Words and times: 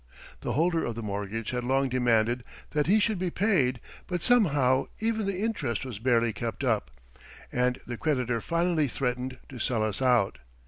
The 0.39 0.53
holder 0.53 0.83
of 0.83 0.95
the 0.95 1.03
mortgage 1.03 1.51
had 1.51 1.63
long 1.63 1.87
demanded 1.87 2.43
that 2.71 2.87
he 2.87 2.99
should 2.99 3.19
be 3.19 3.29
paid, 3.29 3.79
but 4.07 4.23
somehow 4.23 4.87
even 4.97 5.27
the 5.27 5.39
interest 5.43 5.85
was 5.85 5.99
barely 5.99 6.33
kept 6.33 6.63
up, 6.63 6.89
and 7.51 7.79
the 7.85 7.97
creditor 7.97 8.41
finally 8.41 8.87
threatened 8.87 9.37
to 9.47 9.59
sell 9.59 9.83
us 9.83 10.01
out. 10.01 10.39